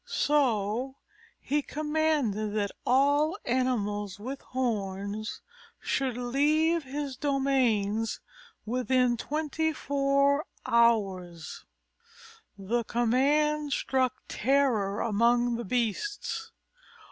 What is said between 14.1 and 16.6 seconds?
terror among the beasts.